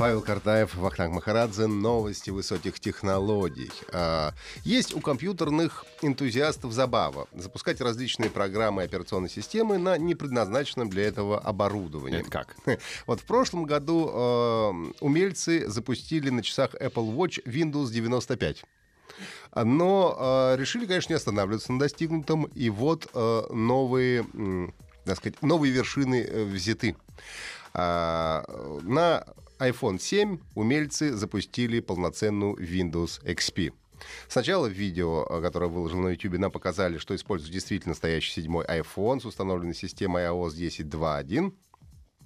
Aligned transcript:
Павел 0.00 0.22
Картаев, 0.22 0.76
Вахтанг 0.76 1.14
Махарадзе. 1.14 1.66
Новости 1.66 2.30
высоких 2.30 2.80
технологий. 2.80 3.70
А, 3.92 4.32
Есть 4.64 4.96
у 4.96 5.00
компьютерных 5.00 5.84
энтузиастов 6.00 6.72
забава 6.72 7.28
запускать 7.34 7.82
различные 7.82 8.30
программы 8.30 8.80
и 8.80 8.86
операционные 8.86 9.28
системы 9.28 9.76
на 9.76 9.98
непредназначенном 9.98 10.88
для 10.88 11.04
этого 11.04 11.38
оборудовании. 11.38 12.20
Это 12.20 12.30
как? 12.30 12.56
Вот 13.06 13.20
в 13.20 13.24
прошлом 13.24 13.64
году 13.64 14.08
э, 14.10 14.70
умельцы 15.00 15.68
запустили 15.68 16.30
на 16.30 16.42
часах 16.42 16.74
Apple 16.76 17.14
Watch 17.14 17.44
Windows 17.44 17.90
95. 17.90 18.64
Но 19.54 20.16
э, 20.18 20.56
решили, 20.58 20.86
конечно, 20.86 21.12
не 21.12 21.16
останавливаться 21.18 21.72
на 21.72 21.78
достигнутом. 21.78 22.44
И 22.54 22.70
вот 22.70 23.06
э, 23.12 23.42
новые, 23.52 24.20
м, 24.32 24.72
так 25.04 25.18
сказать, 25.18 25.42
новые 25.42 25.74
вершины 25.74 26.22
э, 26.22 26.44
взяты. 26.44 26.96
А, 27.74 28.44
на 28.82 29.24
iPhone 29.60 29.98
7 29.98 30.38
умельцы 30.54 31.12
запустили 31.12 31.80
полноценную 31.80 32.56
Windows 32.56 33.22
XP. 33.24 33.72
Сначала 34.28 34.68
в 34.68 34.72
видео, 34.72 35.26
э, 35.28 35.40
которое 35.42 35.66
выложил 35.66 36.00
на 36.00 36.08
YouTube, 36.08 36.38
нам 36.38 36.50
показали, 36.50 36.98
что 36.98 37.14
используют 37.14 37.52
действительно 37.52 37.90
настоящий 37.90 38.32
седьмой 38.32 38.64
iPhone 38.64 39.20
с 39.20 39.26
установленной 39.26 39.74
системой 39.74 40.24
iOS 40.24 40.54
10.2.1. 40.56 41.52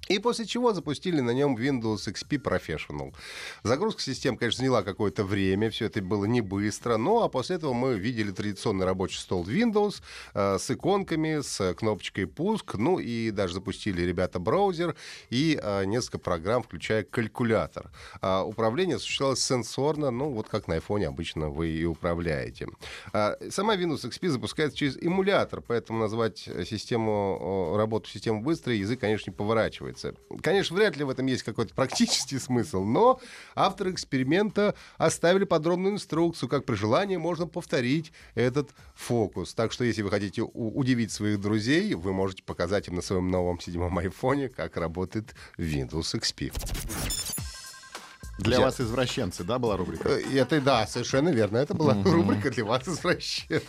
И 0.09 0.19
после 0.19 0.45
чего 0.45 0.73
запустили 0.75 1.21
на 1.21 1.31
нем 1.31 1.57
Windows 1.57 2.07
XP 2.07 2.43
Professional. 2.43 3.15
Загрузка 3.63 4.03
систем, 4.03 4.37
конечно, 4.37 4.59
заняла 4.59 4.83
какое-то 4.83 5.25
время, 5.25 5.71
все 5.71 5.87
это 5.87 6.03
было 6.03 6.27
не 6.27 6.43
быстро, 6.43 6.99
ну 6.99 7.23
а 7.23 7.29
после 7.29 7.57
этого 7.57 7.73
мы 7.73 7.99
видели 7.99 8.31
традиционный 8.31 8.85
рабочий 8.85 9.19
стол 9.19 9.47
Windows 9.47 10.03
э, 10.35 10.59
с 10.59 10.71
иконками, 10.71 11.41
с 11.41 11.75
кнопочкой 11.75 12.27
пуск, 12.27 12.75
ну 12.75 12.99
и 12.99 13.31
даже 13.31 13.55
запустили 13.55 14.03
ребята 14.03 14.39
браузер 14.39 14.95
и 15.31 15.59
э, 15.61 15.85
несколько 15.87 16.19
программ, 16.19 16.63
включая 16.63 17.05
калькулятор. 17.05 17.91
А 18.21 18.45
управление 18.45 18.97
осуществлялось 18.97 19.43
сенсорно, 19.43 20.11
ну 20.11 20.31
вот 20.31 20.49
как 20.49 20.69
на 20.69 20.77
iPhone 20.77 21.05
обычно 21.07 21.49
вы 21.49 21.69
и 21.69 21.85
управляете. 21.87 22.69
А, 23.13 23.37
сама 23.51 23.75
Windows 23.75 24.05
XP 24.05 24.29
запускается 24.29 24.77
через 24.77 24.99
эмулятор, 24.99 25.63
поэтому 25.63 25.99
назвать 25.99 26.39
систему, 26.39 27.73
э, 27.73 27.79
работу 27.79 28.11
системы 28.11 28.43
быстрой 28.43 28.79
язык, 28.79 29.01
конечно, 29.01 29.31
не 29.31 29.37
поворачивается. 29.95 30.15
Конечно, 30.43 30.77
вряд 30.77 30.97
ли 30.97 31.05
в 31.05 31.11
этом 31.11 31.27
есть 31.27 31.43
какой-то 31.43 31.75
практический 31.75 32.39
смысл, 32.39 32.85
но 32.85 33.21
авторы 33.55 33.93
эксперимента 33.93 34.75
оставили 34.99 35.45
подробную 35.45 35.95
инструкцию, 35.95 36.49
как 36.49 36.65
при 36.65 36.75
желании 36.75 37.17
можно 37.17 37.47
повторить 37.47 38.13
этот 38.35 38.71
фокус. 38.95 39.55
Так 39.55 39.73
что, 39.73 39.85
если 39.85 40.03
вы 40.03 40.11
хотите 40.11 40.43
удивить 40.43 41.13
своих 41.13 41.41
друзей, 41.41 41.95
вы 41.95 42.13
можете 42.13 42.43
показать 42.43 42.89
им 42.89 42.95
на 42.97 43.03
своем 43.03 43.29
новом 43.31 43.61
седьмом 43.61 43.97
айфоне, 43.99 44.49
как 44.49 44.77
работает 44.77 45.35
Windows 45.59 46.15
XP. 46.19 46.53
Для 48.39 48.57
Я- 48.57 48.63
вас 48.65 48.81
извращенцы, 48.81 49.45
да, 49.45 49.61
была 49.61 49.77
рубрика? 49.77 50.09
Э, 50.09 50.21
Это, 50.35 50.61
да, 50.61 50.87
совершенно 50.89 51.29
верно. 51.29 51.59
Это 51.59 51.73
была 51.75 51.95
рубрика 52.03 52.51
для 52.51 52.65
вас, 52.65 52.87
извращенцы. 52.89 53.63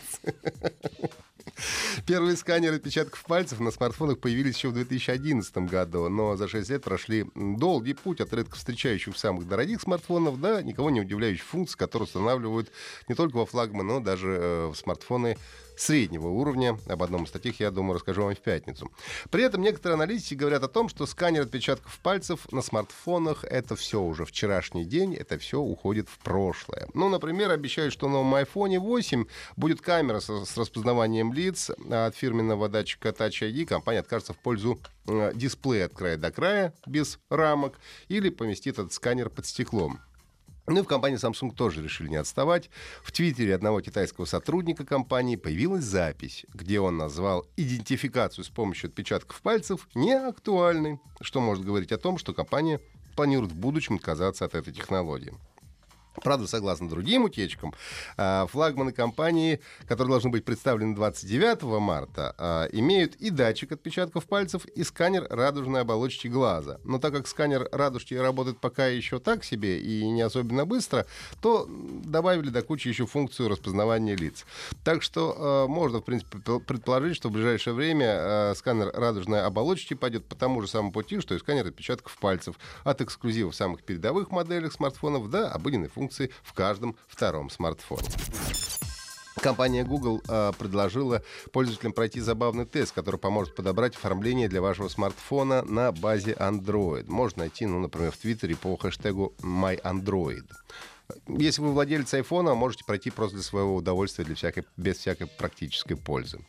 Первые 2.06 2.36
сканеры 2.36 2.78
отпечатков 2.78 3.24
пальцев 3.24 3.60
на 3.60 3.72
смартфонах 3.72 4.20
появились 4.20 4.56
еще 4.56 4.70
в 4.70 4.74
2011 4.74 5.58
году, 5.58 6.10
но 6.10 6.36
за 6.36 6.48
6 6.48 6.70
лет 6.70 6.84
прошли 6.84 7.26
долгий 7.36 7.94
путь 7.94 8.22
от 8.22 8.34
редко 8.34 8.56
встречающих 8.56 9.18
самых 9.18 9.48
дорогих 9.48 9.82
смартфонов 9.82 10.40
до 10.40 10.62
никого 10.62 10.90
не 10.90 11.02
удивляющих 11.02 11.46
функций, 11.46 11.78
которые 11.78 12.06
устанавливают 12.06 12.72
не 13.08 13.16
только 13.16 13.38
во 13.38 13.46
флагманы, 13.46 13.94
но 13.94 14.00
даже 14.00 14.30
э, 14.30 14.68
в 14.68 14.76
смартфоны 14.76 15.38
среднего 15.78 16.28
уровня. 16.28 16.78
Об 16.88 17.03
одном 17.03 17.24
из 17.24 17.31
таких, 17.31 17.59
я 17.59 17.72
думаю, 17.72 17.96
расскажу 17.96 18.24
вам 18.24 18.36
в 18.36 18.40
пятницу. 18.40 18.91
При 19.30 19.44
этом 19.44 19.62
некоторые 19.62 19.96
аналитики 19.96 20.34
говорят 20.34 20.63
о 20.63 20.68
том, 20.68 20.90
что 20.90 21.06
сканер 21.06 21.44
отпечатков 21.44 22.00
пальцев 22.00 22.52
на 22.52 22.62
смартфонах— 22.62 23.44
это 23.46 23.75
все 23.75 24.02
уже 24.02 24.25
вчерашний 24.25 24.85
день, 24.85 25.16
это 25.16 25.38
все 25.38 25.59
уходит 25.59 26.09
в 26.09 26.18
прошлое. 26.19 26.88
Ну, 26.94 27.09
например, 27.09 27.52
обещают, 27.52 27.94
что 27.94 28.08
на 28.08 28.14
новом 28.14 28.35
iPhone 28.35 28.80
8 28.80 29.25
будет 29.56 29.81
камера 29.81 30.19
со- 30.19 30.46
с 30.46 30.58
распознаванием 30.58 31.34
лиц, 31.34 31.72
а 31.90 32.08
от 32.08 32.16
фирменного 32.16 32.69
датчика 32.69 33.09
Touch 33.09 33.41
ID 33.41 33.66
компания 33.66 34.00
откажется 34.00 34.34
в 34.34 34.38
пользу 34.38 34.80
э, 35.08 35.31
дисплея 35.35 35.85
от 35.85 35.94
края 35.94 36.18
до 36.18 36.31
края 36.31 36.74
без 36.85 37.19
рамок 37.30 37.80
или 38.08 38.30
поместит 38.30 38.80
этот 38.80 38.94
сканер 38.94 39.30
под 39.30 39.46
стеклом. 39.46 40.00
Ну 40.68 40.80
и 40.80 40.84
в 40.84 40.88
компании 40.88 41.20
Samsung 41.20 41.53
тоже 41.53 41.84
решили 41.84 42.09
не 42.09 42.16
отставать. 42.16 42.70
В 43.03 43.12
твиттере 43.12 43.53
одного 43.53 43.81
китайского 43.81 44.26
сотрудника 44.26 44.84
компании 44.84 45.36
появилась 45.36 45.84
запись, 45.84 46.46
где 46.53 46.80
он 46.80 46.98
назвал 46.98 47.46
идентификацию 47.56 48.44
с 48.44 48.50
помощью 48.50 48.90
отпечатков 48.90 49.42
пальцев 49.42 49.88
неактуальной, 49.94 51.00
что 51.22 51.40
может 51.40 51.64
говорить 51.64 51.92
о 51.92 51.98
том, 51.98 52.18
что 52.18 52.34
компания 52.34 52.81
планирует 53.16 53.52
в 53.52 53.56
будущем 53.56 53.96
отказаться 53.96 54.46
от 54.46 54.56
этой 54.56 54.74
технологии. 54.74 55.34
Правда, 56.24 56.48
согласно 56.48 56.90
другим 56.90 57.26
утечкам, 57.26 57.74
а, 58.18 58.48
флагманы 58.48 58.92
компании, 58.92 59.59
которые 59.88 60.12
должны 60.12 60.30
быть 60.30 60.46
представлены 60.46 60.96
29 60.96 61.80
марта, 61.80 62.36
а, 62.38 62.68
имеют 62.72 63.16
и 63.16 63.30
датчик 63.30 63.74
отпечатков 63.74 64.26
пальцев, 64.26 64.66
и 64.66 64.84
сканер 64.84 65.28
радужной 65.30 65.81
оболочки 65.81 66.28
глаза. 66.28 66.80
Но 66.84 67.00
так 67.00 67.14
как 67.14 67.28
сканер 67.28 67.68
радужки 67.72 68.14
работает 68.14 68.59
пока 68.59 68.88
еще 68.88 69.20
так 69.20 69.44
себе 69.44 69.80
и 69.80 70.08
не 70.09 70.22
особенно 70.22 70.66
быстро, 70.66 71.06
то 71.42 71.68
добавили 71.70 72.50
до 72.50 72.62
кучи 72.62 72.88
еще 72.88 73.06
функцию 73.06 73.50
распознавания 73.50 74.16
лиц. 74.16 74.46
Так 74.84 75.03
что 75.03 75.36
а, 75.38 75.68
можно, 75.68 76.00
в 76.00 76.06
принципе, 76.06 76.40
предположить, 76.59 77.16
что 77.16 77.30
в 77.30 77.34
ближайшее 77.34 77.74
время 77.74 78.53
сканер 78.56 78.92
радужной 78.94 79.44
оболочки 79.44 79.94
пойдет 79.94 80.26
по 80.26 80.36
тому 80.36 80.62
же 80.62 80.68
самому 80.68 80.92
пути, 80.92 81.20
что 81.20 81.36
и 81.36 81.40
сканер 81.40 81.68
отпечатков 81.68 82.18
пальцев. 82.18 82.56
От 82.84 83.02
эксклюзивов 83.02 83.56
самых 83.56 83.84
передовых 83.84 84.32
моделях 84.32 84.74
смартфонов 84.74 85.30
до 85.30 85.50
обыденной 85.50 85.90
функции 85.90 86.05
в 86.44 86.54
каждом 86.54 86.96
втором 87.08 87.50
смартфоне. 87.50 88.10
Компания 89.42 89.84
Google 89.84 90.22
э, 90.28 90.54
предложила 90.58 91.22
пользователям 91.52 91.94
пройти 91.94 92.20
забавный 92.22 92.66
тест, 92.66 92.94
который 92.94 93.20
поможет 93.20 93.54
подобрать 93.54 93.96
оформление 93.96 94.48
для 94.48 94.62
вашего 94.62 94.88
смартфона 94.88 95.62
на 95.64 95.92
базе 95.92 96.32
Android. 96.34 97.06
Можно 97.08 97.40
найти, 97.44 97.66
ну, 97.66 97.80
например, 97.80 98.12
в 98.12 98.18
Твиттере 98.18 98.56
по 98.56 98.76
хэштегу 98.78 99.36
MyAndroid. 99.42 100.46
Если 101.28 101.62
вы 101.62 101.72
владелец 101.72 102.14
айфона, 102.14 102.56
можете 102.56 102.84
пройти 102.84 103.12
просто 103.12 103.36
для 103.36 103.44
своего 103.44 103.76
удовольствия, 103.76 104.26
для 104.26 104.36
всякой, 104.36 104.66
без 104.78 104.98
всякой 104.98 105.28
практической 105.28 105.96
пользы. 105.96 106.40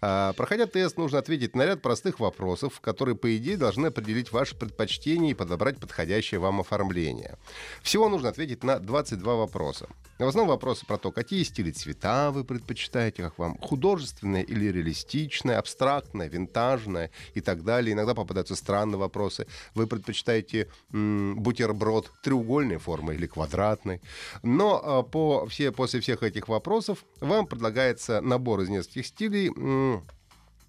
А, 0.00 0.32
проходя 0.34 0.66
тест, 0.66 0.98
нужно 0.98 1.18
ответить 1.18 1.56
на 1.56 1.64
ряд 1.64 1.82
простых 1.82 2.20
вопросов, 2.20 2.80
которые, 2.80 3.16
по 3.16 3.34
идее, 3.36 3.56
должны 3.56 3.86
определить 3.86 4.32
ваши 4.32 4.56
предпочтения 4.56 5.30
и 5.30 5.34
подобрать 5.34 5.78
подходящее 5.78 6.40
вам 6.40 6.60
оформление. 6.60 7.38
Всего 7.82 8.08
нужно 8.08 8.28
ответить 8.28 8.62
на 8.62 8.78
22 8.78 9.34
вопроса. 9.34 9.88
В 10.18 10.22
основном 10.22 10.48
вопросы 10.54 10.86
про 10.86 10.96
то, 10.96 11.10
какие 11.10 11.42
стили 11.42 11.72
цвета 11.72 12.30
вы 12.30 12.44
предпочитаете, 12.44 13.22
как 13.24 13.36
вам 13.36 13.58
художественное 13.58 14.42
или 14.42 14.66
реалистичное, 14.66 15.58
абстрактное, 15.58 16.28
винтажное 16.28 17.10
и 17.34 17.40
так 17.40 17.64
далее. 17.64 17.94
Иногда 17.94 18.14
попадаются 18.14 18.54
странные 18.54 18.98
вопросы. 18.98 19.48
Вы 19.74 19.88
предпочитаете 19.88 20.68
м, 20.92 21.34
бутерброд 21.36 22.12
треугольной 22.22 22.78
формы 22.78 23.14
или 23.14 23.26
квадратной? 23.26 23.93
Но 24.42 24.80
а, 24.82 25.02
по, 25.02 25.46
все, 25.46 25.72
после 25.72 26.00
всех 26.00 26.22
этих 26.22 26.48
вопросов 26.48 27.04
вам 27.20 27.46
предлагается 27.46 28.20
набор 28.20 28.60
из 28.60 28.68
нескольких 28.68 29.06
стилей. 29.06 29.50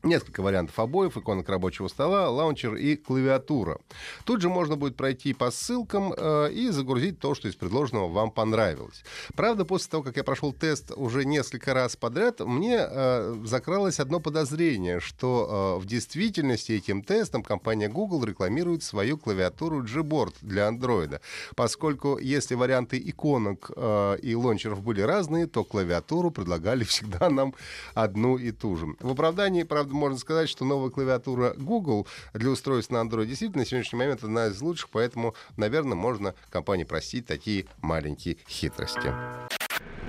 Несколько 0.06 0.44
вариантов 0.44 0.78
обоев, 0.78 1.18
иконок 1.18 1.50
рабочего 1.50 1.88
стола, 1.88 2.30
лаунчер 2.30 2.76
и 2.76 2.96
клавиатура. 2.96 3.80
Тут 4.24 4.40
же 4.40 4.50
можно 4.50 4.76
будет 4.76 4.96
пройти 4.96 5.34
по 5.34 5.50
ссылкам 5.50 6.14
э, 6.16 6.52
и 6.52 6.70
загрузить 6.70 7.18
то, 7.20 7.34
что 7.34 7.48
из 7.48 7.56
предложенного 7.56 8.08
вам 8.08 8.30
понравилось. 8.30 9.04
Правда, 9.36 9.66
после 9.66 9.90
того, 9.90 10.04
как 10.04 10.16
я 10.18 10.24
прошел 10.24 10.54
тест 10.54 10.92
уже 10.96 11.26
несколько 11.26 11.74
раз 11.74 11.96
подряд, 11.96 12.40
мне 12.40 12.86
э, 12.88 13.36
закралось 13.46 14.00
одно 14.00 14.20
подозрение, 14.20 15.00
что 15.00 15.80
э, 15.80 15.82
в 15.82 15.88
действительности 15.88 16.74
этим 16.74 17.02
тестом 17.02 17.42
компания 17.42 17.90
Google 17.90 18.24
рекламирует 18.26 18.84
свою 18.84 19.18
клавиатуру 19.18 19.84
Gboard 19.84 20.36
для 20.42 20.70
Android. 20.70 21.20
Поскольку 21.56 22.20
если 22.20 22.54
варианты 22.54 23.02
иконок 23.04 23.72
э, 23.76 24.18
и 24.22 24.36
лончеров 24.36 24.84
были 24.84 25.02
разные, 25.02 25.48
то 25.48 25.64
клавиатуру 25.64 26.30
предлагали 26.30 26.84
всегда 26.84 27.32
нам 27.32 27.56
одну 27.96 28.38
и 28.38 28.52
ту 28.52 28.76
же. 28.76 28.96
В 29.00 29.10
оправдании, 29.10 29.64
правда, 29.64 29.95
можно 29.96 30.18
сказать, 30.18 30.50
что 30.50 30.66
новая 30.66 30.90
клавиатура 30.90 31.54
Google 31.58 32.08
для 32.34 32.50
устройств 32.50 32.92
на 32.92 32.98
Android 32.98 33.26
действительно 33.26 33.64
на 33.64 33.66
сегодняшний 33.66 34.00
момент 34.00 34.24
одна 34.24 34.48
из 34.48 34.62
лучших, 34.62 34.90
поэтому, 34.90 35.36
наверное, 35.58 35.96
можно 35.96 36.36
компании 36.50 36.84
простить 36.84 37.26
такие 37.26 37.66
маленькие 37.82 38.38
хитрости. 38.48 39.14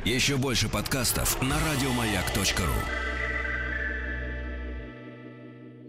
Еще 0.05 0.37
больше 0.37 0.69
подкастов 0.69 1.41
на 1.43 1.57
радиомаяк.ру. 1.59 3.16